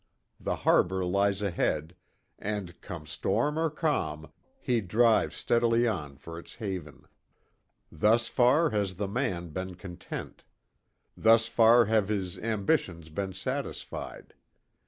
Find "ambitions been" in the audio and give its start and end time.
12.39-13.33